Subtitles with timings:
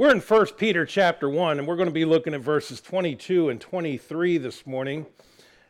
[0.00, 3.50] We're in 1 Peter chapter 1, and we're going to be looking at verses 22
[3.50, 5.04] and 23 this morning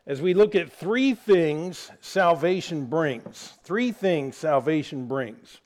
[0.07, 3.55] as we look at three things salvation brings.
[3.65, 5.59] Three things salvation brings.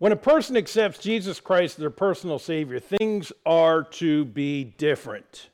[0.00, 5.50] When a person accepts Jesus Christ as their personal Savior, things are to be different.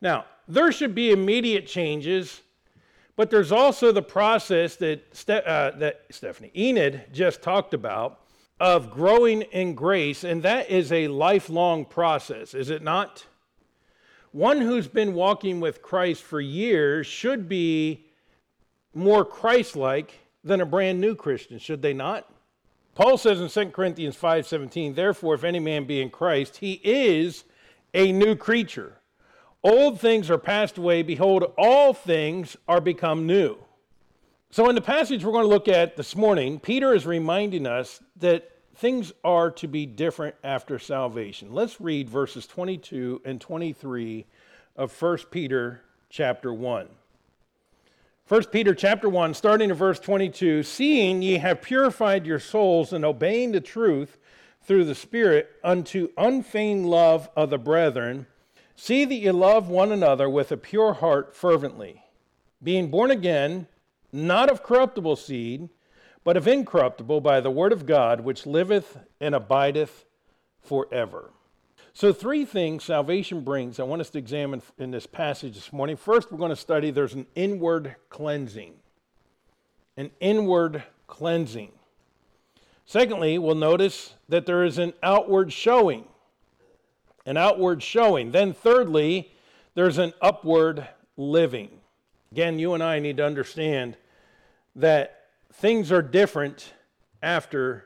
[0.00, 2.42] Now, there should be immediate changes,
[3.16, 8.20] but there's also the process that, Ste- uh, that Stephanie Enid just talked about
[8.62, 13.26] of growing in grace, and that is a lifelong process, is it not?
[14.30, 18.06] One who's been walking with Christ for years should be
[18.94, 20.12] more Christ like
[20.44, 22.32] than a brand new Christian, should they not?
[22.94, 27.42] Paul says in 2 Corinthians 5:17, "Therefore if any man be in Christ, he is
[27.92, 29.00] a new creature.
[29.64, 33.58] Old things are passed away; behold, all things are become new."
[34.50, 38.00] So in the passage we're going to look at this morning, Peter is reminding us
[38.16, 41.52] that things are to be different after salvation.
[41.52, 44.26] Let's read verses 22 and 23
[44.76, 46.88] of 1 Peter chapter 1.
[48.28, 53.04] 1 Peter chapter 1 starting at verse 22, seeing ye have purified your souls in
[53.04, 54.16] obeying the truth
[54.62, 58.26] through the spirit unto unfeigned love of the brethren,
[58.76, 62.04] see that ye love one another with a pure heart fervently,
[62.62, 63.66] being born again,
[64.12, 65.68] not of corruptible seed,
[66.24, 70.04] but of incorruptible by the word of God, which liveth and abideth
[70.60, 71.30] forever.
[71.94, 75.96] So, three things salvation brings I want us to examine in this passage this morning.
[75.96, 78.74] First, we're going to study there's an inward cleansing.
[79.96, 81.72] An inward cleansing.
[82.86, 86.06] Secondly, we'll notice that there is an outward showing.
[87.26, 88.32] An outward showing.
[88.32, 89.30] Then, thirdly,
[89.74, 91.70] there's an upward living.
[92.32, 93.96] Again, you and I need to understand
[94.76, 95.21] that
[95.52, 96.72] things are different
[97.22, 97.84] after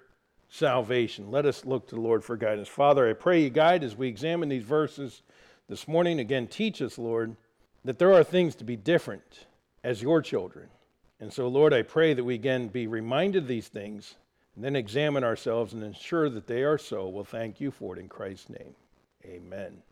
[0.48, 1.30] salvation.
[1.30, 2.68] Let us look to the Lord for guidance.
[2.68, 5.22] Father, I pray you guide as we examine these verses
[5.68, 6.20] this morning.
[6.20, 7.36] Again, teach us, Lord,
[7.84, 9.46] that there are things to be different
[9.84, 10.68] as your children.
[11.20, 14.14] And so, Lord, I pray that we again be reminded of these things
[14.54, 17.08] and then examine ourselves and ensure that they are so.
[17.08, 18.74] We'll thank you for it in Christ's name.
[19.24, 19.82] Amen.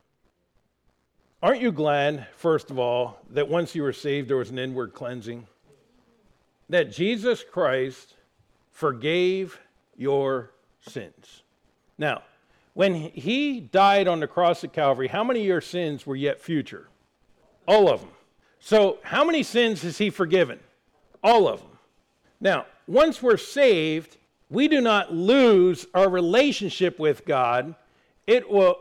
[1.42, 4.94] Aren't you glad, first of all, that once you were saved, there was an inward
[4.94, 5.46] cleansing?
[6.68, 8.14] That Jesus Christ
[8.70, 9.58] forgave
[9.96, 11.42] your sins.
[11.98, 12.22] Now,
[12.74, 16.40] when he died on the cross at Calvary, how many of your sins were yet
[16.40, 16.88] future?
[17.68, 18.10] All of them.
[18.58, 20.58] So, how many sins has he forgiven?
[21.22, 21.78] All of them.
[22.40, 24.16] Now, once we're saved,
[24.50, 27.74] we do not lose our relationship with God.
[28.26, 28.78] It will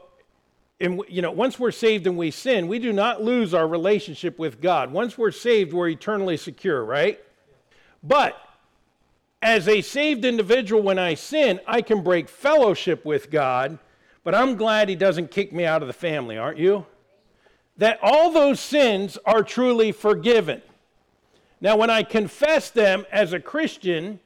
[0.80, 4.38] and you know, once we're saved and we sin, we do not lose our relationship
[4.38, 4.92] with God.
[4.92, 7.20] Once we're saved, we're eternally secure, right?
[8.04, 8.38] But
[9.42, 13.80] as a saved individual, when I sin, I can break fellowship with God,
[14.24, 16.86] but I'm glad He doesn't kick me out of the family, aren't you?
[17.78, 20.62] That all those sins are truly forgiven.
[21.60, 24.20] Now, when I confess them as a Christian,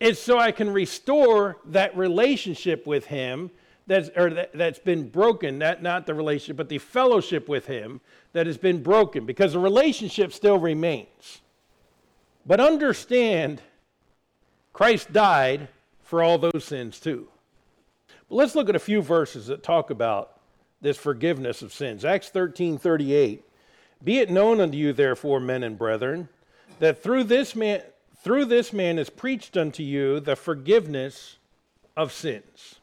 [0.00, 3.50] it's so I can restore that relationship with Him
[3.86, 8.00] that's, or that, that's been broken, that, not the relationship, but the fellowship with Him
[8.32, 11.40] that has been broken, because the relationship still remains.
[12.46, 13.62] But understand,
[14.72, 15.68] Christ died
[16.02, 17.28] for all those sins too.
[18.28, 20.40] But let's look at a few verses that talk about
[20.80, 22.04] this forgiveness of sins.
[22.04, 23.42] Acts 13 38.
[24.02, 26.28] Be it known unto you, therefore, men and brethren,
[26.78, 27.82] that through this man,
[28.22, 31.38] through this man is preached unto you the forgiveness
[31.96, 32.76] of sins.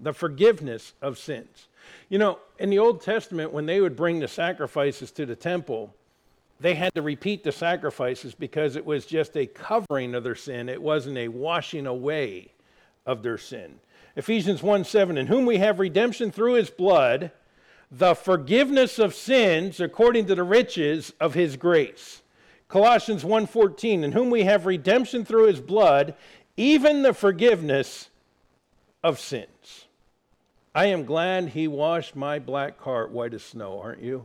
[0.00, 1.68] The forgiveness of sins.
[2.08, 5.94] You know, in the Old Testament, when they would bring the sacrifices to the temple,
[6.62, 10.68] they had to repeat the sacrifices because it was just a covering of their sin.
[10.68, 12.52] It wasn't a washing away
[13.04, 13.80] of their sin.
[14.16, 17.32] Ephesians 1 7, in whom we have redemption through his blood,
[17.90, 22.22] the forgiveness of sins according to the riches of his grace.
[22.68, 26.14] Colossians 1:14 in whom we have redemption through his blood
[26.56, 28.08] even the forgiveness
[29.02, 29.86] of sins.
[30.74, 34.24] I am glad he washed my black cart white as snow, aren't you?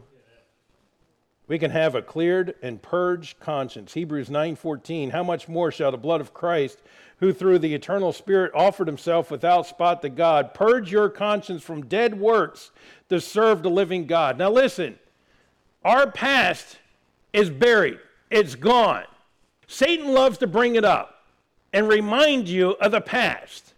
[1.48, 3.94] We can have a cleared and purged conscience.
[3.94, 6.82] Hebrews 9:14 How much more shall the blood of Christ
[7.20, 11.86] who through the eternal spirit offered himself without spot to God purge your conscience from
[11.86, 12.72] dead works
[13.10, 14.38] to serve the living God.
[14.38, 15.00] Now listen.
[15.84, 16.80] Our past
[17.32, 18.00] is buried.
[18.30, 19.06] It's gone.
[19.68, 21.24] Satan loves to bring it up
[21.72, 23.74] and remind you of the past.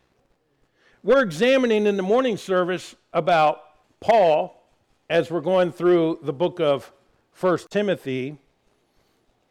[1.04, 3.62] We're examining in the morning service about
[4.00, 4.64] Paul
[5.10, 6.92] as we're going through the book of
[7.40, 8.38] 1 Timothy,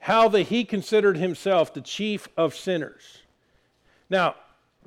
[0.00, 3.23] how that he considered himself the chief of sinners.
[4.11, 4.35] Now,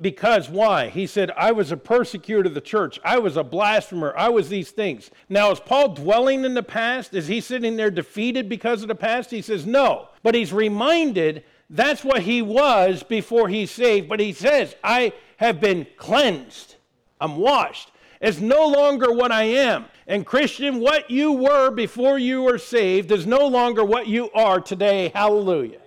[0.00, 0.88] Because why?
[0.88, 2.98] He said, I was a persecutor of the church.
[3.04, 4.12] I was a blasphemer.
[4.16, 5.10] I was these things.
[5.28, 7.14] Now, is Paul dwelling in the past?
[7.14, 9.30] Is he sitting there defeated because of the past?
[9.30, 10.08] He says, no.
[10.24, 14.08] But he's reminded that's what he was before he's saved.
[14.08, 16.74] But he says, I have been cleansed.
[17.20, 17.91] I'm washed.
[18.22, 19.86] It's no longer what I am.
[20.06, 24.60] And Christian, what you were before you were saved is no longer what you are
[24.60, 25.10] today.
[25.12, 25.80] Hallelujah.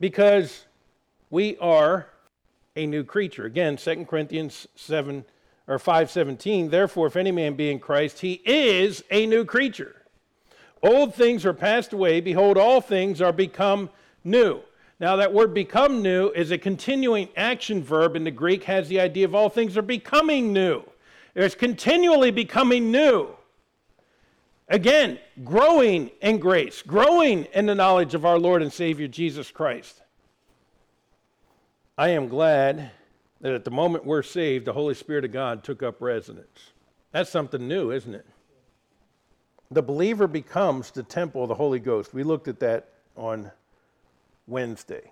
[0.00, 0.66] Because
[1.30, 2.08] we are
[2.74, 3.44] a new creature.
[3.44, 5.24] Again, 2 Corinthians 7
[5.68, 10.02] or 5:17, therefore if any man be in Christ, he is a new creature.
[10.82, 13.90] Old things are passed away, behold all things are become
[14.24, 14.60] new.
[15.04, 19.00] Now that word become new is a continuing action verb in the Greek has the
[19.00, 20.82] idea of all things are becoming new.
[21.34, 23.28] It's continually becoming new.
[24.66, 30.00] Again, growing in grace, growing in the knowledge of our Lord and Savior Jesus Christ.
[31.98, 32.90] I am glad
[33.42, 36.70] that at the moment we're saved, the Holy Spirit of God took up residence.
[37.12, 38.26] That's something new, isn't it?
[39.70, 42.14] The believer becomes the temple of the Holy Ghost.
[42.14, 43.50] We looked at that on
[44.46, 45.10] Wednesday.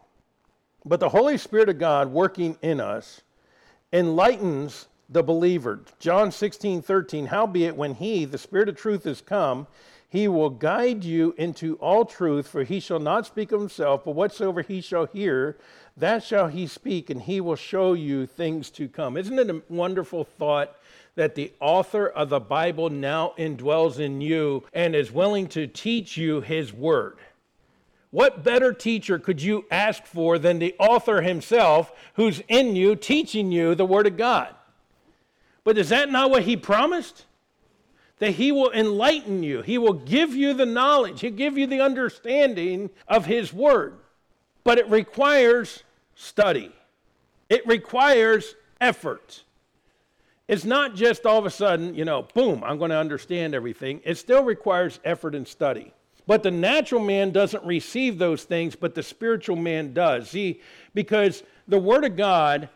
[0.84, 3.22] But the Holy Spirit of God working in us
[3.92, 5.80] enlightens the believer.
[5.98, 9.66] John 16, 13, howbeit when he, the Spirit of truth, is come,
[10.08, 14.14] he will guide you into all truth, for he shall not speak of himself, but
[14.14, 15.56] whatsoever he shall hear,
[15.96, 19.16] that shall he speak, and he will show you things to come.
[19.16, 20.76] Isn't it a wonderful thought
[21.14, 26.16] that the author of the Bible now indwells in you and is willing to teach
[26.16, 27.16] you his word?
[28.12, 33.50] What better teacher could you ask for than the author himself who's in you teaching
[33.50, 34.54] you the word of God?
[35.64, 37.24] But is that not what he promised?
[38.20, 41.80] That he will enlighten you, he will give you the knowledge, he'll give you the
[41.80, 43.98] understanding of his word
[44.64, 45.82] but it requires
[46.14, 46.72] study,
[47.48, 49.44] it requires effort.
[50.48, 54.00] It's not just all of a sudden, you know, boom, I'm going to understand everything.
[54.04, 55.92] It still requires effort and study.
[56.26, 60.30] But the natural man doesn't receive those things, but the spiritual man does.
[60.30, 60.60] See,
[60.94, 62.68] because the Word of God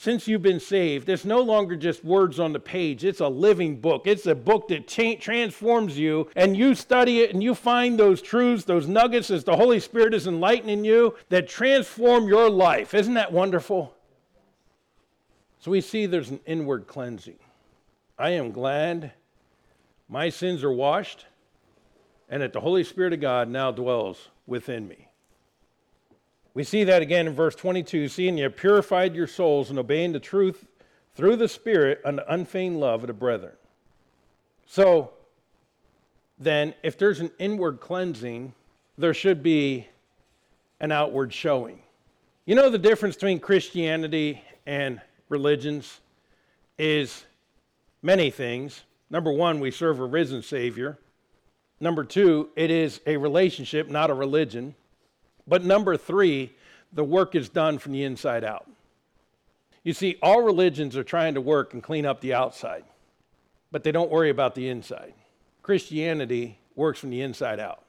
[0.00, 3.04] since you've been saved, it's no longer just words on the page.
[3.04, 4.06] It's a living book.
[4.06, 8.22] It's a book that cha- transforms you, and you study it and you find those
[8.22, 12.94] truths, those nuggets as the Holy Spirit is enlightening you that transform your life.
[12.94, 13.94] Isn't that wonderful?
[15.58, 17.38] So we see there's an inward cleansing.
[18.18, 19.12] I am glad
[20.08, 21.26] my sins are washed
[22.30, 25.08] and that the Holy Spirit of God now dwells within me.
[26.54, 30.12] We see that again in verse 22 seeing you have purified your souls and obeying
[30.12, 30.66] the truth
[31.14, 33.52] through the Spirit unto unfeigned love of the brethren.
[34.66, 35.10] So,
[36.38, 38.54] then, if there's an inward cleansing,
[38.96, 39.86] there should be
[40.80, 41.80] an outward showing.
[42.46, 46.00] You know, the difference between Christianity and religions
[46.78, 47.24] is
[48.00, 48.82] many things.
[49.10, 50.98] Number one, we serve a risen Savior.
[51.80, 54.74] Number two, it is a relationship, not a religion.
[55.46, 56.54] But number three,
[56.92, 58.70] the work is done from the inside out.
[59.82, 62.84] You see, all religions are trying to work and clean up the outside,
[63.72, 65.14] but they don't worry about the inside.
[65.62, 67.82] Christianity works from the inside out.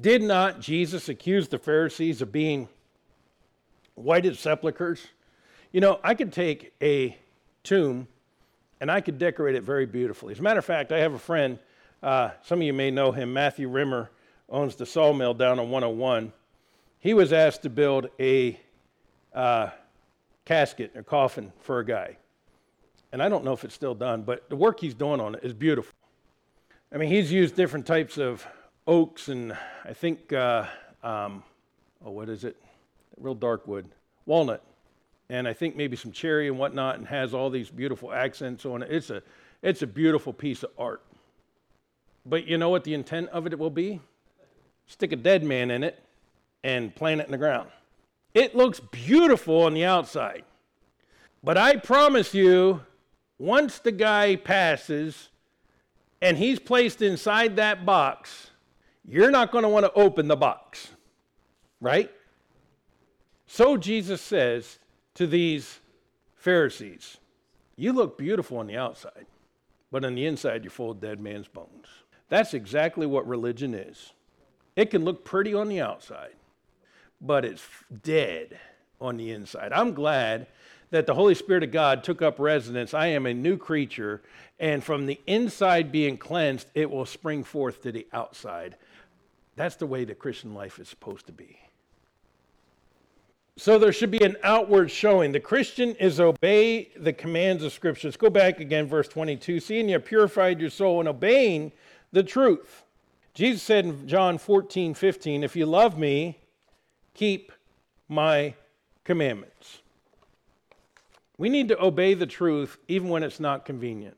[0.00, 2.68] Did not Jesus accuse the Pharisees of being
[3.94, 5.06] whited sepulchres?
[5.70, 7.16] You know, I could take a
[7.62, 8.08] tomb
[8.80, 10.32] and I could decorate it very beautifully.
[10.32, 11.60] As a matter of fact, I have a friend,
[12.04, 14.10] uh, some of you may know him, Matthew Rimmer,
[14.48, 16.32] owns the sawmill down on 101
[17.04, 18.58] he was asked to build a
[19.34, 19.68] uh,
[20.46, 22.16] casket, a coffin for a guy.
[23.12, 25.44] And I don't know if it's still done, but the work he's doing on it
[25.44, 25.92] is beautiful.
[26.90, 28.46] I mean, he's used different types of
[28.86, 30.64] oaks and I think, uh,
[31.02, 31.42] um,
[32.02, 32.56] oh, what is it?
[33.18, 33.86] Real dark wood,
[34.24, 34.64] walnut,
[35.28, 38.82] and I think maybe some cherry and whatnot, and has all these beautiful accents on
[38.82, 38.90] it.
[38.90, 39.22] It's a,
[39.60, 41.02] it's a beautiful piece of art.
[42.26, 44.00] But you know what the intent of it will be?
[44.86, 46.02] Stick a dead man in it
[46.62, 47.68] and plant it in the ground.
[48.32, 50.44] It looks beautiful on the outside.
[51.42, 52.80] But I promise you,
[53.38, 55.28] once the guy passes
[56.22, 58.50] and he's placed inside that box,
[59.06, 60.88] you're not going to want to open the box,
[61.80, 62.10] right?
[63.46, 64.78] So Jesus says
[65.14, 65.80] to these
[66.34, 67.18] Pharisees,
[67.76, 69.26] You look beautiful on the outside,
[69.92, 71.86] but on the inside, you're full of dead man's bones.
[72.34, 74.12] That's exactly what religion is.
[74.74, 76.34] It can look pretty on the outside,
[77.20, 77.64] but it's
[78.02, 78.58] dead
[79.00, 79.72] on the inside.
[79.72, 80.48] I'm glad
[80.90, 82.92] that the Holy Spirit of God took up residence.
[82.92, 84.20] I am a new creature,
[84.58, 88.74] and from the inside being cleansed, it will spring forth to the outside.
[89.54, 91.60] That's the way the Christian life is supposed to be.
[93.56, 95.30] So there should be an outward showing.
[95.30, 98.08] The Christian is obey the commands of Scripture.
[98.08, 99.60] Let's go back again, verse 22.
[99.60, 101.70] Seeing you purified your soul and obeying
[102.14, 102.84] the truth.
[103.34, 106.38] Jesus said in John 14, 15, If you love me,
[107.12, 107.52] keep
[108.08, 108.54] my
[109.02, 109.82] commandments.
[111.36, 114.16] We need to obey the truth even when it's not convenient.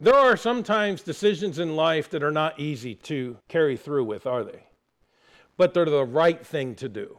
[0.00, 4.42] There are sometimes decisions in life that are not easy to carry through with, are
[4.42, 4.64] they?
[5.58, 7.18] But they're the right thing to do.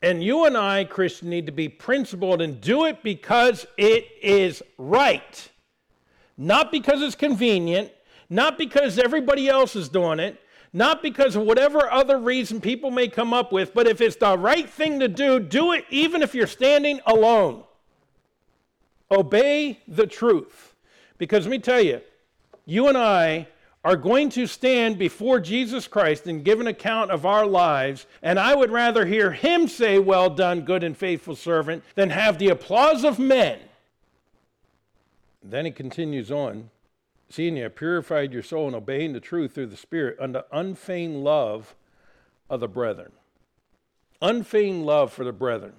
[0.00, 4.62] And you and I, Christian, need to be principled and do it because it is
[4.78, 5.50] right.
[6.38, 7.90] Not because it's convenient,
[8.28, 10.40] not because everybody else is doing it,
[10.72, 14.36] not because of whatever other reason people may come up with, but if it's the
[14.36, 17.64] right thing to do, do it even if you're standing alone.
[19.10, 20.74] Obey the truth.
[21.18, 22.00] Because let me tell you,
[22.66, 23.48] you and I
[23.84, 28.38] are going to stand before Jesus Christ and give an account of our lives, and
[28.38, 32.48] I would rather hear him say, Well done, good and faithful servant, than have the
[32.48, 33.60] applause of men.
[35.48, 36.70] Then he continues on,
[37.28, 41.22] seeing you have purified your soul and obeying the truth through the Spirit unto unfeigned
[41.22, 41.76] love
[42.50, 43.12] of the brethren.
[44.20, 45.74] Unfeigned love for the brethren.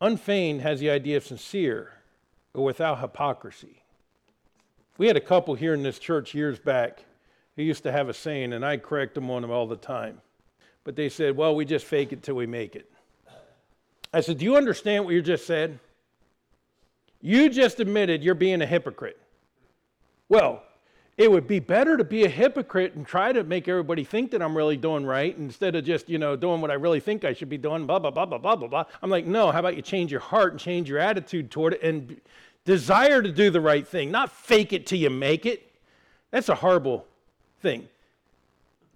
[0.00, 1.92] Unfeigned has the idea of sincere
[2.52, 3.82] or without hypocrisy.
[4.98, 7.04] We had a couple here in this church years back
[7.56, 10.20] who used to have a saying, and I correct them on them all the time.
[10.82, 12.90] But they said, Well, we just fake it till we make it.
[14.12, 15.78] I said, Do you understand what you just said?
[17.24, 19.18] You just admitted you're being a hypocrite.
[20.28, 20.62] Well,
[21.16, 24.42] it would be better to be a hypocrite and try to make everybody think that
[24.42, 27.32] I'm really doing right instead of just, you know, doing what I really think I
[27.32, 28.84] should be doing, blah, blah, blah, blah, blah, blah, blah.
[29.02, 31.82] I'm like, no, how about you change your heart and change your attitude toward it
[31.82, 32.20] and
[32.64, 35.70] Desire to do the right thing, not fake it till you make it.
[36.30, 37.06] That's a horrible
[37.60, 37.88] thing.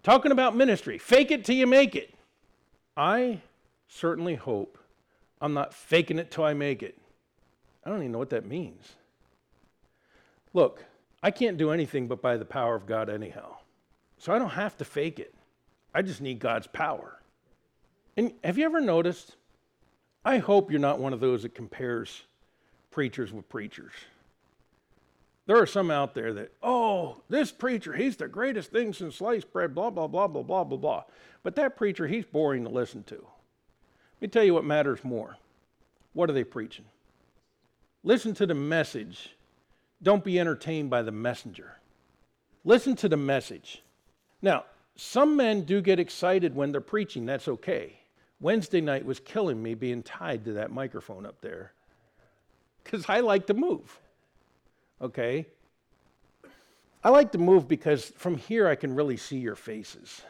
[0.02, 2.14] Talking about ministry, fake it till you make it.
[2.97, 3.42] I
[3.87, 4.78] certainly hope
[5.40, 6.97] I'm not faking it till I make it.
[7.88, 8.97] I don't even know what that means.
[10.52, 10.85] Look,
[11.23, 13.57] I can't do anything but by the power of God, anyhow.
[14.18, 15.35] So I don't have to fake it.
[15.95, 17.18] I just need God's power.
[18.14, 19.37] And have you ever noticed?
[20.23, 22.25] I hope you're not one of those that compares
[22.90, 23.95] preachers with preachers.
[25.47, 29.50] There are some out there that, oh, this preacher, he's the greatest thing since sliced
[29.50, 31.04] bread, blah, blah, blah, blah, blah, blah, blah.
[31.42, 33.14] But that preacher, he's boring to listen to.
[33.14, 35.38] Let me tell you what matters more.
[36.12, 36.85] What are they preaching?
[38.04, 39.30] Listen to the message.
[40.02, 41.78] Don't be entertained by the messenger.
[42.64, 43.82] Listen to the message.
[44.42, 44.64] Now,
[44.96, 47.26] some men do get excited when they're preaching.
[47.26, 47.98] That's okay.
[48.40, 51.72] Wednesday night was killing me being tied to that microphone up there
[52.82, 53.98] because I like to move.
[55.00, 55.46] Okay?
[57.02, 60.22] I like to move because from here I can really see your faces.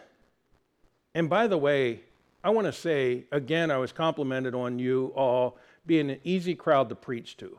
[1.14, 2.00] And by the way,
[2.42, 5.58] I want to say again, I was complimented on you all
[5.88, 7.59] being an easy crowd to preach to.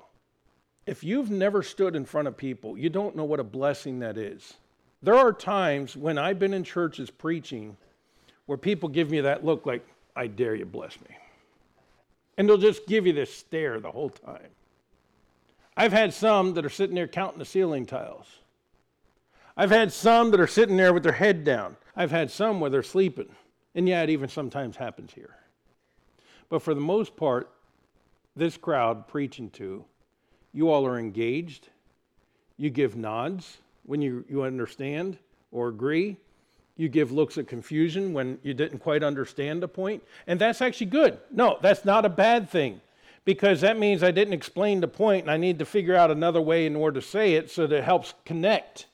[0.86, 4.17] If you've never stood in front of people, you don't know what a blessing that
[4.17, 4.53] is.
[5.03, 7.75] There are times when I've been in churches preaching
[8.45, 11.15] where people give me that look like, I dare you bless me.
[12.38, 14.48] And they'll just give you this stare the whole time.
[15.75, 18.25] I've had some that are sitting there counting the ceiling tiles.
[19.55, 21.75] I've had some that are sitting there with their head down.
[21.95, 23.29] I've had some where they're sleeping.
[23.75, 25.36] And yeah, it even sometimes happens here.
[26.50, 27.51] But for the most part,
[28.39, 29.86] this crowd preaching to,
[30.53, 31.69] you all are engaged.
[32.58, 35.17] You give nods when you, you understand
[35.51, 36.17] or agree.
[36.75, 40.01] You give looks of confusion when you didn't quite understand a point.
[40.27, 41.17] And that's actually good.
[41.31, 42.81] No, that's not a bad thing
[43.25, 46.41] because that means I didn't explain the point and I need to figure out another
[46.41, 48.88] way in order to say it so that it helps connect.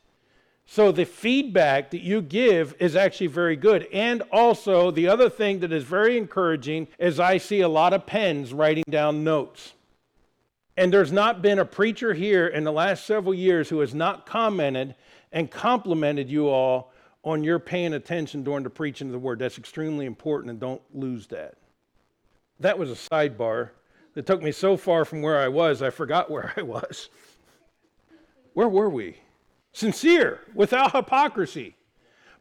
[0.65, 3.87] So the feedback that you give is actually very good.
[3.93, 8.05] And also, the other thing that is very encouraging is I see a lot of
[8.05, 9.73] pens writing down notes.
[10.75, 14.25] And there's not been a preacher here in the last several years who has not
[14.25, 14.95] commented
[15.31, 16.91] and complimented you all
[17.23, 19.39] on your paying attention during the preaching of the word.
[19.39, 21.55] That's extremely important, and don't lose that.
[22.59, 23.69] That was a sidebar
[24.13, 27.09] that took me so far from where I was, I forgot where I was.
[28.53, 29.17] Where were we?
[29.75, 31.75] Sincere, without hypocrisy.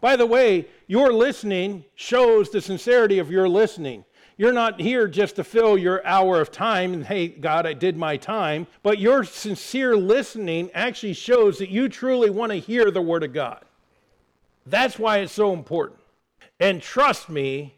[0.00, 4.04] By the way, your listening shows the sincerity of your listening.
[4.36, 7.96] You're not here just to fill your hour of time and, hey, God, I did
[7.96, 8.68] my time.
[8.84, 13.32] But your sincere listening actually shows that you truly want to hear the Word of
[13.32, 13.64] God.
[14.64, 15.98] That's why it's so important.
[16.60, 17.74] And trust me,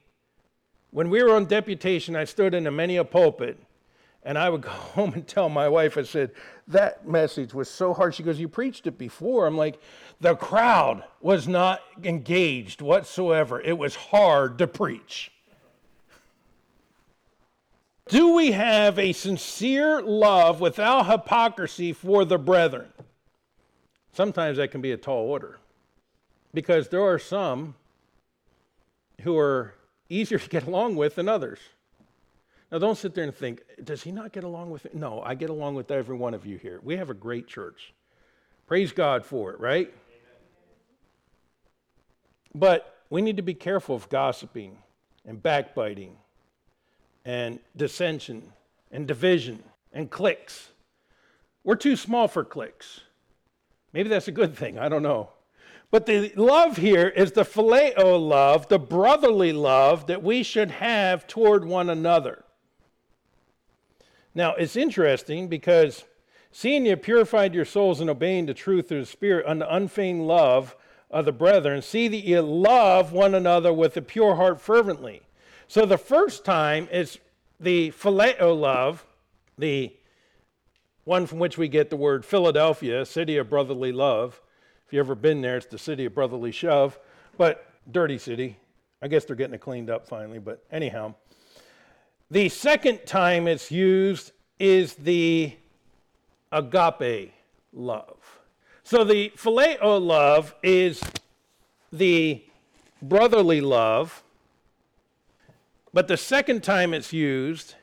[0.90, 3.58] when we were on deputation, I stood in a many a pulpit
[4.26, 6.32] and I would go home and tell my wife, I said,
[6.68, 8.14] that message was so hard.
[8.14, 9.46] She goes, You preached it before.
[9.46, 9.80] I'm like,
[10.20, 13.60] the crowd was not engaged whatsoever.
[13.60, 15.30] It was hard to preach.
[18.08, 22.88] Do we have a sincere love without hypocrisy for the brethren?
[24.12, 25.58] Sometimes that can be a tall order
[26.54, 27.74] because there are some
[29.22, 29.74] who are
[30.08, 31.58] easier to get along with than others.
[32.70, 34.94] Now, don't sit there and think, does he not get along with it?
[34.94, 36.80] No, I get along with every one of you here.
[36.82, 37.94] We have a great church.
[38.66, 39.94] Praise God for it, right?
[42.54, 44.78] But we need to be careful of gossiping
[45.24, 46.16] and backbiting
[47.24, 48.52] and dissension
[48.90, 50.70] and division and cliques.
[51.62, 53.00] We're too small for cliques.
[53.92, 54.78] Maybe that's a good thing.
[54.78, 55.30] I don't know.
[55.92, 61.26] But the love here is the phileo love, the brotherly love that we should have
[61.28, 62.44] toward one another.
[64.36, 66.04] Now, it's interesting because
[66.52, 70.76] seeing you purified your souls and obeying the truth of the Spirit unto unfeigned love
[71.10, 75.22] of the brethren, see that you love one another with a pure heart fervently.
[75.68, 77.18] So the first time is
[77.58, 79.06] the phileo love,
[79.56, 79.96] the
[81.04, 84.42] one from which we get the word Philadelphia, city of brotherly love.
[84.86, 86.98] If you've ever been there, it's the city of brotherly shove,
[87.38, 88.58] but dirty city.
[89.00, 91.14] I guess they're getting it cleaned up finally, but anyhow.
[92.30, 95.54] The second time it's used is the
[96.50, 97.32] agape
[97.72, 98.38] love.
[98.82, 101.02] So the phileo love is
[101.92, 102.42] the
[103.00, 104.24] brotherly love,
[105.92, 107.74] but the second time it's used,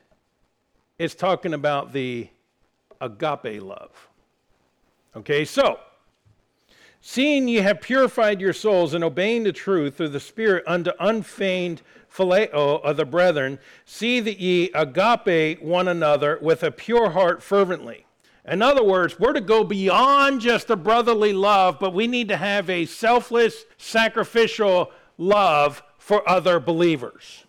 [0.98, 2.28] it's talking about the
[3.00, 4.08] agape love.
[5.16, 5.78] Okay, so
[7.00, 11.82] seeing ye have purified your souls and obeying the truth through the Spirit unto unfeigned
[12.14, 18.06] phileo of the brethren, see that ye agape one another with a pure heart fervently.
[18.46, 22.36] In other words, we're to go beyond just a brotherly love, but we need to
[22.36, 27.44] have a selfless, sacrificial love for other believers.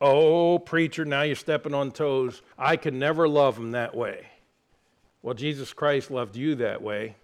[0.00, 2.40] Oh, preacher, now you're stepping on toes.
[2.58, 4.26] I can never love them that way.
[5.22, 7.16] Well, Jesus Christ loved you that way.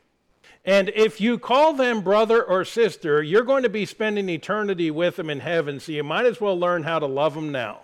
[0.67, 5.15] And if you call them brother or sister, you're going to be spending eternity with
[5.15, 7.83] them in heaven, so you might as well learn how to love them now.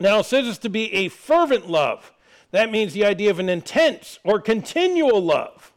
[0.00, 2.12] Now, it says it's to be a fervent love.
[2.50, 5.72] That means the idea of an intense or continual love.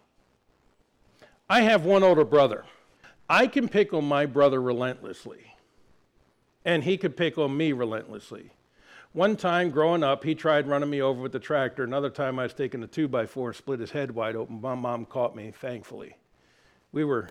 [1.49, 2.63] I have one older brother.
[3.29, 5.53] I can pick on my brother relentlessly,
[6.63, 8.51] and he could pick on me relentlessly.
[9.17, 11.83] One time growing up, he tried running me over with the tractor.
[11.83, 14.61] Another time, I was taking a two by four and split his head wide open.
[14.61, 16.15] My mom caught me, thankfully.
[16.91, 17.29] We were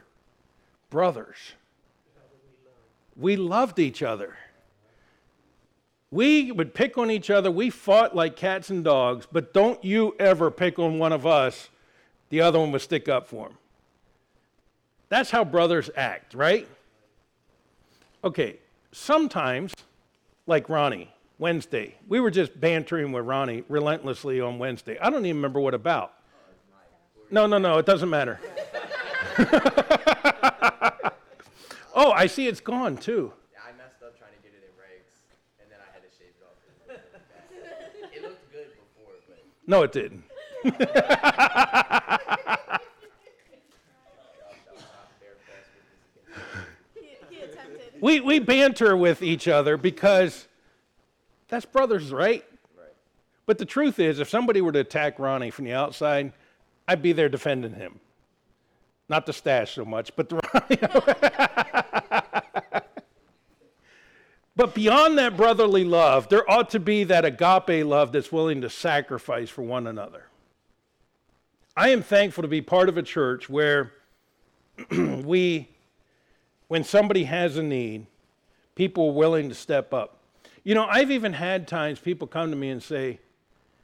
[0.90, 1.36] brothers.
[3.14, 4.36] We loved each other.
[6.10, 7.52] We would pick on each other.
[7.52, 11.68] We fought like cats and dogs, but don't you ever pick on one of us.
[12.30, 13.58] The other one would stick up for him.
[15.08, 16.66] That's how brothers act, right?
[18.24, 18.56] Okay,
[18.90, 19.72] sometimes,
[20.48, 21.94] like Ronnie, Wednesday.
[22.08, 24.98] We were just bantering with Ronnie relentlessly on Wednesday.
[24.98, 26.14] I don't even remember what about.
[27.30, 28.40] No, no, no, it doesn't matter.
[31.94, 33.32] oh, I see it's gone too.
[33.52, 35.12] Yeah, I messed up trying to get it in rags,
[35.60, 36.56] and then I had to shave it off.
[38.14, 39.38] It looked good before, but.
[39.66, 40.24] No, it didn't.
[48.00, 50.46] we, we banter with each other because
[51.48, 52.44] that's brothers, right?
[52.76, 52.94] Right.
[53.46, 56.32] But the truth is, if somebody were to attack Ronnie from the outside,
[56.88, 58.00] I'd be there defending him.
[59.08, 60.78] Not the stash so much, but the Ronnie.
[64.56, 68.70] but beyond that brotherly love, there ought to be that agape love that's willing to
[68.70, 70.24] sacrifice for one another.
[71.76, 73.92] I am thankful to be part of a church where
[74.90, 75.68] we,
[76.68, 78.06] when somebody has a need,
[78.74, 80.18] people are willing to step up.
[80.66, 83.20] You know, I've even had times people come to me and say,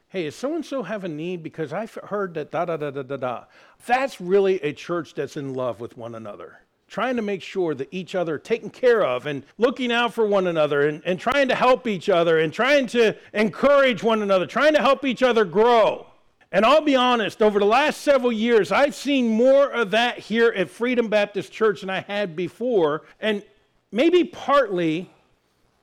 [0.09, 1.41] hey, is so and so have a need?
[1.41, 3.45] Because I've heard that da da da da da da.
[3.87, 7.87] That's really a church that's in love with one another, trying to make sure that
[7.93, 11.55] each other taken care of and looking out for one another and, and trying to
[11.55, 16.09] help each other and trying to encourage one another, trying to help each other grow.
[16.51, 20.49] And I'll be honest, over the last several years, I've seen more of that here
[20.49, 23.03] at Freedom Baptist Church than I had before.
[23.21, 23.45] And
[23.93, 25.12] maybe partly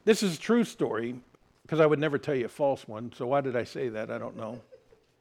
[0.10, 1.14] this is a true story
[1.62, 3.12] because I would never tell you a false one.
[3.16, 4.10] So why did I say that?
[4.10, 4.60] I don't know.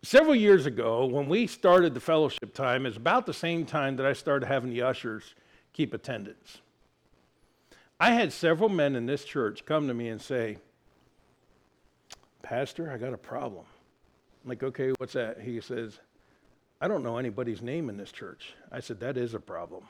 [0.02, 4.06] Several years ago, when we started the fellowship time, it's about the same time that
[4.06, 5.34] I started having the ushers
[5.74, 6.62] keep attendance.
[8.00, 10.56] I had several men in this church come to me and say,
[12.40, 13.66] Pastor, I got a problem.
[14.42, 15.38] I'm like, okay, what's that?
[15.38, 15.98] He says,
[16.80, 18.54] I don't know anybody's name in this church.
[18.72, 19.84] I said, that is a problem.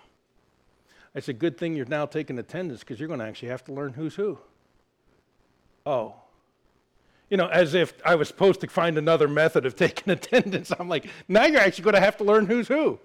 [1.15, 3.73] I said, good thing you're now taking attendance because you're going to actually have to
[3.73, 4.41] learn who's who.
[5.89, 6.17] Oh.
[7.31, 10.71] you know, as if I was supposed to find another method of taking attendance.
[10.79, 12.99] I'm like, now you're actually going to have to learn who's who.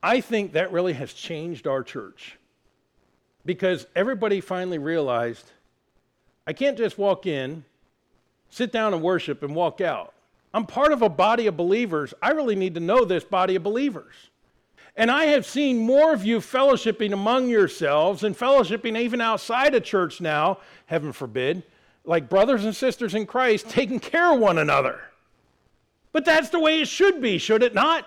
[0.00, 2.38] I think that really has changed our church
[3.44, 5.50] because everybody finally realized
[6.46, 7.64] I can't just walk in,
[8.50, 10.12] sit down and worship, and walk out.
[10.52, 12.14] I'm part of a body of believers.
[12.22, 14.14] I really need to know this body of believers.
[14.96, 19.82] And I have seen more of you fellowshipping among yourselves and fellowshipping even outside of
[19.82, 21.64] church now, heaven forbid,
[22.04, 25.00] like brothers and sisters in Christ, taking care of one another.
[26.12, 28.06] But that's the way it should be, should it not?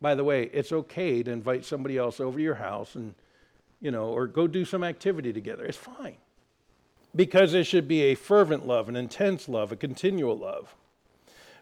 [0.00, 3.14] By the way, it's okay to invite somebody else over to your house and,
[3.80, 5.64] you know, or go do some activity together.
[5.64, 6.16] It's fine.
[7.14, 10.74] Because it should be a fervent love, an intense love, a continual love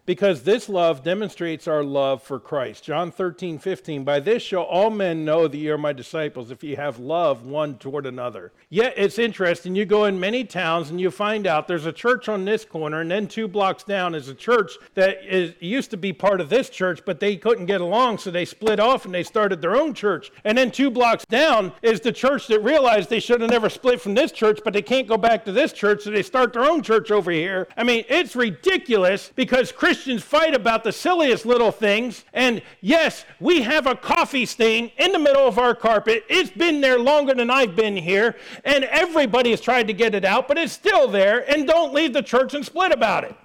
[0.05, 2.83] because this love demonstrates our love for Christ.
[2.83, 4.03] John 13, 15.
[4.03, 7.45] By this shall all men know that you are my disciples if you have love
[7.45, 8.51] one toward another.
[8.69, 9.75] Yet it's interesting.
[9.75, 13.01] You go in many towns and you find out there's a church on this corner,
[13.01, 16.49] and then two blocks down is a church that is, used to be part of
[16.49, 19.75] this church, but they couldn't get along, so they split off and they started their
[19.75, 20.31] own church.
[20.43, 24.01] And then two blocks down is the church that realized they should have never split
[24.01, 26.63] from this church, but they can't go back to this church, so they start their
[26.63, 27.67] own church over here.
[27.77, 32.23] I mean, it's ridiculous because Christians Christians fight about the silliest little things.
[32.31, 36.23] And yes, we have a coffee stain in the middle of our carpet.
[36.29, 38.37] It's been there longer than I've been here.
[38.63, 41.39] And everybody has tried to get it out, but it's still there.
[41.51, 43.35] And don't leave the church and split about it.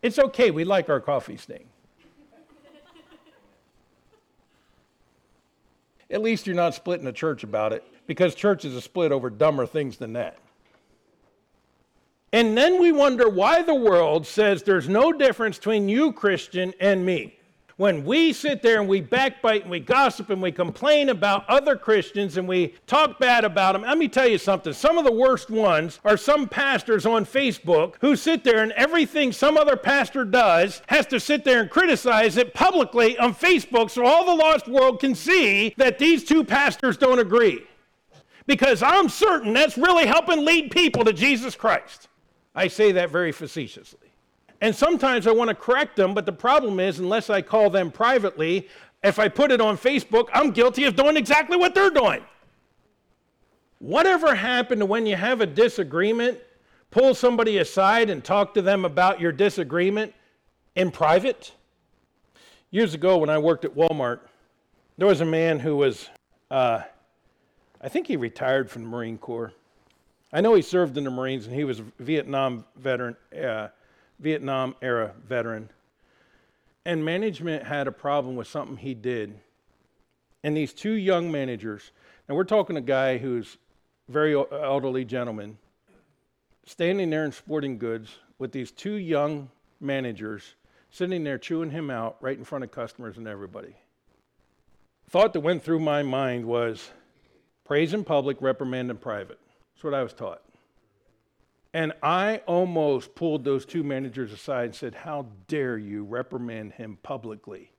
[0.00, 0.50] It's okay.
[0.50, 1.66] We like our coffee stain.
[6.10, 9.66] At least you're not splitting the church about it because churches are split over dumber
[9.66, 10.38] things than that.
[12.34, 17.04] And then we wonder why the world says there's no difference between you, Christian, and
[17.04, 17.38] me.
[17.76, 21.76] When we sit there and we backbite and we gossip and we complain about other
[21.76, 24.72] Christians and we talk bad about them, let me tell you something.
[24.72, 29.32] Some of the worst ones are some pastors on Facebook who sit there and everything
[29.32, 34.06] some other pastor does has to sit there and criticize it publicly on Facebook so
[34.06, 37.66] all the lost world can see that these two pastors don't agree.
[38.46, 42.08] Because I'm certain that's really helping lead people to Jesus Christ.
[42.54, 44.12] I say that very facetiously.
[44.60, 47.90] And sometimes I want to correct them, but the problem is, unless I call them
[47.90, 48.68] privately,
[49.02, 52.22] if I put it on Facebook, I'm guilty of doing exactly what they're doing.
[53.80, 56.38] Whatever happened to when you have a disagreement,
[56.92, 60.14] pull somebody aside and talk to them about your disagreement
[60.76, 61.52] in private?
[62.70, 64.20] Years ago, when I worked at Walmart,
[64.96, 66.08] there was a man who was,
[66.50, 66.82] uh,
[67.80, 69.52] I think he retired from the Marine Corps.
[70.32, 73.68] I know he served in the Marines and he was a Vietnam veteran, uh,
[74.18, 75.68] Vietnam era veteran.
[76.84, 79.38] And management had a problem with something he did.
[80.42, 81.92] And these two young managers,
[82.26, 83.58] and we're talking a guy who's
[84.08, 85.58] very elderly gentleman,
[86.64, 90.54] standing there in sporting goods with these two young managers
[90.90, 93.74] sitting there chewing him out right in front of customers and everybody.
[95.08, 96.90] Thought that went through my mind was
[97.64, 99.38] praise in public, reprimand in private.
[99.82, 100.42] That's what I was taught.
[101.74, 106.98] And I almost pulled those two managers aside and said, How dare you reprimand him
[107.02, 107.72] publicly?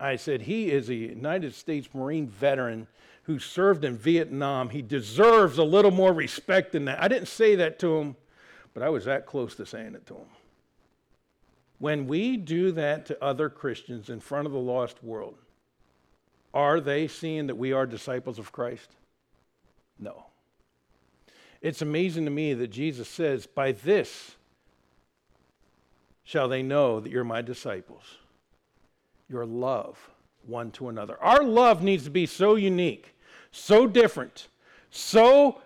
[0.00, 2.88] I said, He is a United States Marine veteran
[3.24, 4.70] who served in Vietnam.
[4.70, 7.00] He deserves a little more respect than that.
[7.00, 8.16] I didn't say that to him,
[8.72, 10.26] but I was that close to saying it to him.
[11.78, 15.38] When we do that to other Christians in front of the lost world,
[16.52, 18.90] are they seeing that we are disciples of Christ?
[19.96, 20.26] No.
[21.64, 24.36] It's amazing to me that Jesus says, By this
[26.22, 28.02] shall they know that you're my disciples.
[29.30, 30.10] Your love
[30.46, 31.16] one to another.
[31.22, 33.16] Our love needs to be so unique,
[33.50, 34.48] so different,
[34.90, 35.62] so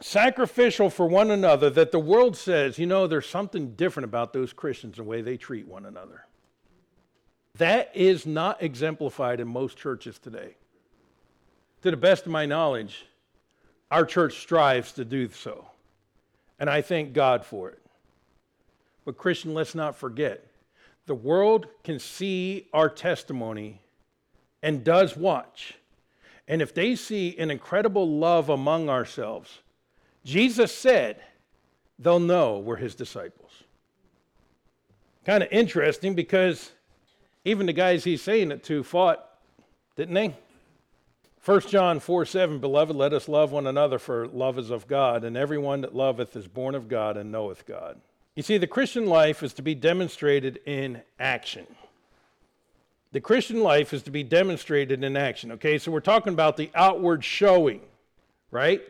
[0.00, 4.52] sacrificial for one another that the world says, you know, there's something different about those
[4.52, 6.26] Christians, the way they treat one another.
[7.58, 10.56] That is not exemplified in most churches today.
[11.82, 13.06] To the best of my knowledge,
[13.90, 15.66] our church strives to do so.
[16.58, 17.78] And I thank God for it.
[19.04, 20.46] But, Christian, let's not forget
[21.06, 23.80] the world can see our testimony
[24.62, 25.74] and does watch.
[26.46, 29.58] And if they see an incredible love among ourselves,
[30.24, 31.20] Jesus said
[31.98, 33.50] they'll know we're his disciples.
[35.24, 36.72] Kind of interesting because
[37.44, 39.24] even the guys he's saying it to fought,
[39.96, 40.36] didn't they?
[41.44, 45.24] 1 John 4 7, Beloved, let us love one another, for love is of God,
[45.24, 47.98] and everyone that loveth is born of God and knoweth God.
[48.36, 51.66] You see, the Christian life is to be demonstrated in action.
[53.12, 55.52] The Christian life is to be demonstrated in action.
[55.52, 57.80] Okay, so we're talking about the outward showing,
[58.50, 58.82] right?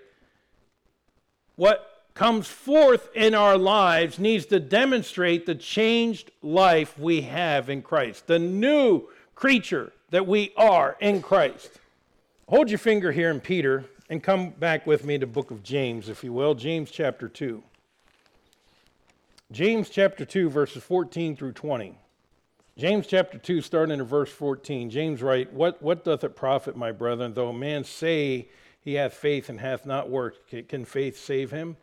[1.55, 7.81] What comes forth in our lives needs to demonstrate the changed life we have in
[7.81, 11.80] Christ, the new creature that we are in Christ.
[12.51, 16.09] Hold your finger here in Peter and come back with me to book of James,
[16.09, 17.63] if you will, James chapter 2.
[19.53, 21.97] James chapter 2, verses 14 through 20.
[22.77, 24.91] James chapter 2, starting in verse 14.
[24.91, 28.49] James writes, what, what doth it profit, my brethren, though a man say
[28.81, 30.53] he hath faith and hath not worked?
[30.69, 31.77] Can faith save him?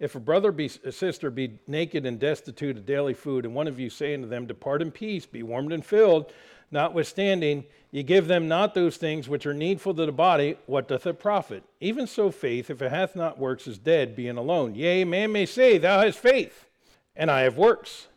[0.00, 3.68] If a brother be a sister be naked and destitute of daily food, and one
[3.68, 6.32] of you say unto them, Depart in peace, be warmed and filled,
[6.70, 11.06] notwithstanding, ye give them not those things which are needful to the body, what doth
[11.06, 11.62] it profit?
[11.80, 14.74] Even so, faith, if it hath not works, is dead, being alone.
[14.74, 16.66] Yea, man may say, Thou hast faith,
[17.16, 18.08] and I have works.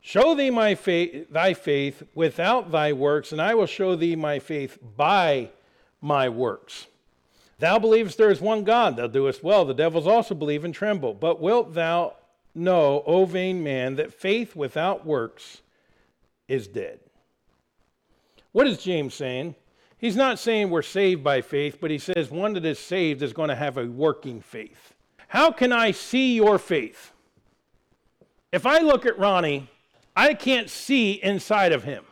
[0.00, 4.38] Show thee my faith, thy faith without thy works, and I will show thee my
[4.38, 5.50] faith by
[6.00, 6.86] my works.
[7.58, 9.64] Thou believest there is one God, thou doest well.
[9.64, 11.14] The devils also believe and tremble.
[11.14, 12.14] But wilt thou
[12.54, 15.62] know, O vain man, that faith without works
[16.48, 17.00] is dead?
[18.56, 19.54] What is James saying?
[19.98, 23.34] He's not saying we're saved by faith, but he says one that is saved is
[23.34, 24.94] going to have a working faith.
[25.28, 27.12] How can I see your faith?
[28.52, 29.68] If I look at Ronnie,
[30.16, 32.04] I can't see inside of him.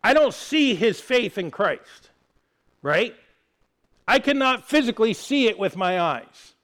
[0.00, 2.10] I don't see his faith in Christ,
[2.80, 3.16] right?
[4.06, 6.54] I cannot physically see it with my eyes.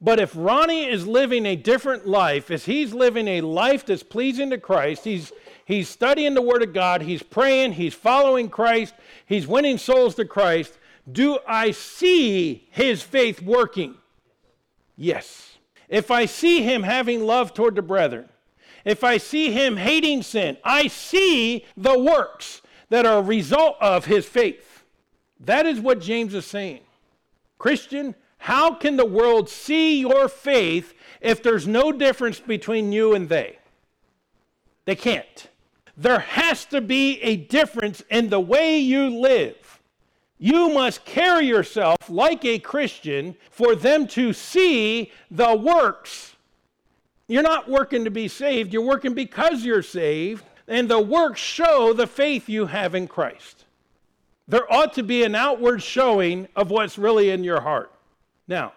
[0.00, 4.50] But if Ronnie is living a different life, as he's living a life that's pleasing
[4.50, 5.32] to Christ, he's,
[5.70, 8.94] he's studying the Word of God, he's praying, he's following Christ,
[9.26, 10.78] he's winning souls to Christ,
[11.10, 13.94] do I see his faith working?
[14.96, 15.58] Yes.
[15.88, 18.28] If I see him having love toward the brethren,
[18.84, 24.04] if I see him hating sin, I see the works that are a result of
[24.04, 24.84] his faith.
[25.40, 26.80] That is what James is saying.
[27.58, 33.28] Christian, how can the world see your faith if there's no difference between you and
[33.28, 33.58] they?
[34.84, 35.48] They can't.
[36.00, 39.82] There has to be a difference in the way you live.
[40.38, 46.36] You must carry yourself like a Christian for them to see the works.
[47.28, 51.92] You're not working to be saved, you're working because you're saved, and the works show
[51.92, 53.66] the faith you have in Christ.
[54.48, 57.92] There ought to be an outward showing of what's really in your heart.
[58.48, 58.72] Now,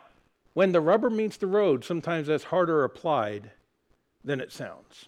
[0.56, 3.52] when the rubber meets the road, sometimes that's harder applied
[4.26, 5.08] than it sounds.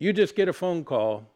[0.00, 1.26] You just get a phone call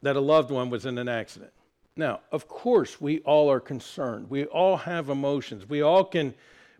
[0.00, 1.52] that a loved one was in an accident.
[1.96, 4.30] Now, of course, we all are concerned.
[4.30, 5.68] We all have emotions.
[5.68, 6.34] We all can,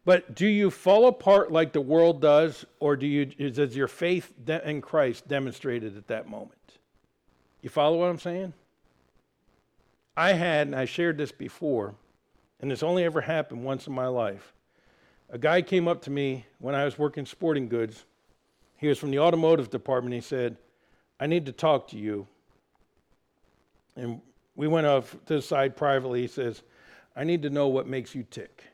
[0.04, 4.32] but do you fall apart like the world does, or do you, is your faith
[4.48, 6.78] in Christ demonstrated at that moment?
[7.60, 8.54] You follow what I'm saying?
[10.16, 11.94] I had, and I shared this before,
[12.60, 14.52] and this only ever happened once in my life.
[15.30, 18.04] A guy came up to me when I was working sporting goods.
[18.82, 20.12] He was from the automotive department.
[20.12, 20.56] He said,
[21.20, 22.26] I need to talk to you.
[23.94, 24.20] And
[24.56, 26.22] we went off to the side privately.
[26.22, 26.64] He says,
[27.14, 28.64] I need to know what makes you tick.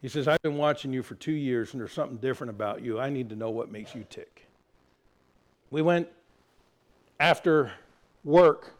[0.00, 3.00] He says, I've been watching you for two years and there's something different about you.
[3.00, 4.46] I need to know what makes you tick.
[5.68, 6.06] We went
[7.18, 7.72] after
[8.22, 8.74] work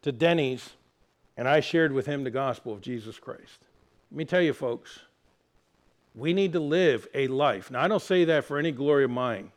[0.00, 0.70] to Denny's
[1.36, 3.66] and I shared with him the gospel of Jesus Christ.
[4.10, 5.00] Let me tell you, folks,
[6.14, 7.70] we need to live a life.
[7.70, 9.52] Now, I don't say that for any glory of mine,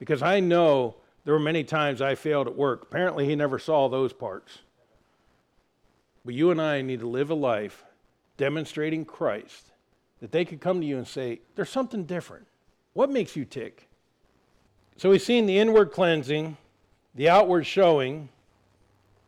[0.00, 2.82] because I know there were many times I failed at work.
[2.82, 4.58] Apparently, he never saw those parts.
[6.24, 7.84] But you and I need to live a life
[8.36, 9.70] demonstrating Christ
[10.20, 12.46] that they could come to you and say, There's something different.
[12.94, 13.86] What makes you tick?
[14.96, 16.56] So we've seen the inward cleansing,
[17.14, 18.28] the outward showing,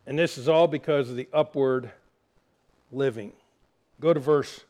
[0.05, 1.91] and this is all because of the upward
[2.91, 3.31] living.
[3.99, 4.65] Go to verse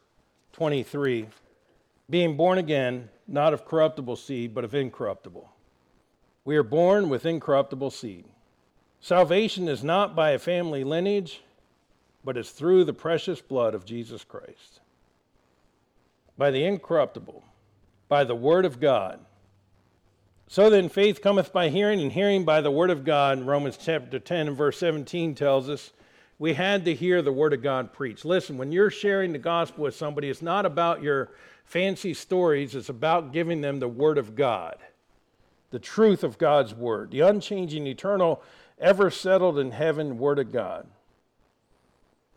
[0.54, 1.28] 23.
[2.10, 5.50] Being born again, not of corruptible seed, but of incorruptible.
[6.45, 8.25] We are born with incorruptible seed.
[8.99, 11.41] Salvation is not by a family lineage,
[12.23, 14.79] but is through the precious blood of Jesus Christ.
[16.38, 17.43] By the incorruptible,
[18.08, 19.19] by the word of God
[20.53, 23.41] so then, faith cometh by hearing, and hearing by the word of God.
[23.41, 25.93] Romans chapter 10 and verse 17 tells us
[26.38, 28.23] we had to hear the word of God preached.
[28.23, 31.32] Listen, when you're sharing the gospel with somebody, it's not about your
[31.65, 34.77] fancy stories, it's about giving them the word of God,
[35.74, 38.44] the truth of God's word, the unchanging, eternal,
[38.78, 40.86] ever settled in heaven word of God.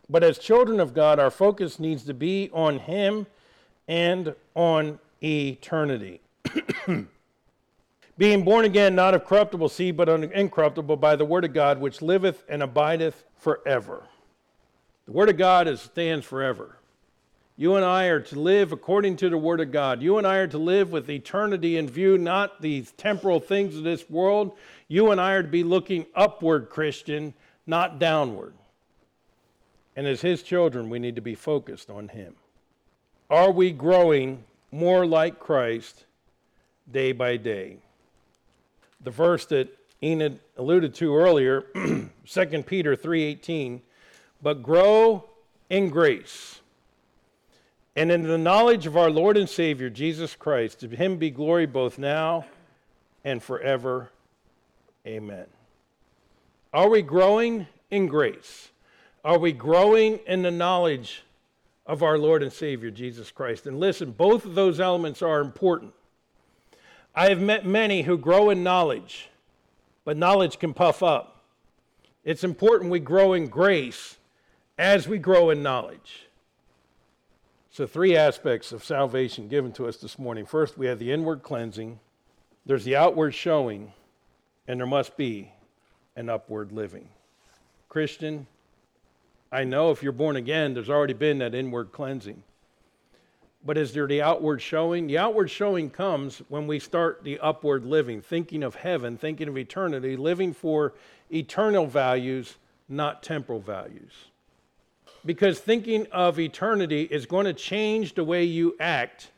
[0.08, 3.26] But as children of God, our focus needs to be on Him
[3.86, 6.22] and on eternity.
[8.16, 12.00] being born again not of corruptible seed, but incorruptible by the word of God, which
[12.00, 14.04] liveth and abideth forever.
[15.04, 16.78] The word of God is, stands forever.
[17.58, 20.02] You and I are to live according to the Word of God.
[20.02, 23.82] You and I are to live with eternity in view, not these temporal things of
[23.82, 24.58] this world.
[24.88, 27.32] You and I are to be looking upward, Christian,
[27.66, 28.52] not downward.
[29.96, 32.34] And as His children, we need to be focused on Him.
[33.30, 36.04] Are we growing more like Christ
[36.92, 37.78] day by day?
[39.02, 41.62] The verse that Enid alluded to earlier,
[42.26, 43.80] 2 Peter 3:18,
[44.42, 45.24] but grow
[45.70, 46.60] in grace
[47.96, 50.80] and in the knowledge of our Lord and Savior Jesus Christ.
[50.80, 52.44] To him be glory both now
[53.24, 54.10] and forever.
[55.06, 55.46] Amen.
[56.74, 58.68] Are we growing in grace?
[59.24, 61.24] Are we growing in the knowledge
[61.86, 63.66] of our Lord and Savior Jesus Christ?
[63.66, 65.94] And listen, both of those elements are important.
[67.14, 69.30] I have met many who grow in knowledge,
[70.04, 71.42] but knowledge can puff up.
[72.24, 74.18] It's important we grow in grace
[74.76, 76.25] as we grow in knowledge.
[77.76, 80.46] So, three aspects of salvation given to us this morning.
[80.46, 82.00] First, we have the inward cleansing,
[82.64, 83.92] there's the outward showing,
[84.66, 85.52] and there must be
[86.16, 87.10] an upward living.
[87.90, 88.46] Christian,
[89.52, 92.42] I know if you're born again, there's already been that inward cleansing.
[93.62, 95.06] But is there the outward showing?
[95.06, 99.58] The outward showing comes when we start the upward living, thinking of heaven, thinking of
[99.58, 100.94] eternity, living for
[101.30, 102.56] eternal values,
[102.88, 104.12] not temporal values.
[105.26, 109.30] Because thinking of eternity is going to change the way you act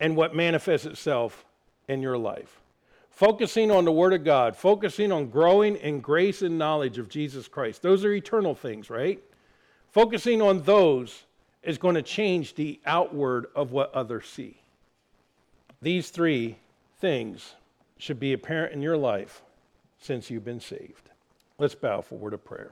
[0.00, 1.44] and what manifests itself
[1.88, 2.60] in your life.
[3.10, 7.46] Focusing on the Word of God, focusing on growing in grace and knowledge of Jesus
[7.48, 7.82] Christ.
[7.82, 9.22] Those are eternal things, right?
[9.90, 11.24] Focusing on those
[11.62, 14.56] is going to change the outward of what others see.
[15.82, 16.56] These three
[16.98, 17.54] things
[17.98, 19.42] should be apparent in your life
[19.98, 21.10] since you've been saved.
[21.58, 22.70] Let's bow for word of prayer.